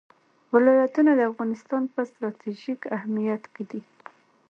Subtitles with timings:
[0.53, 3.81] ولایتونه د افغانستان په ستراتیژیک اهمیت کې دي.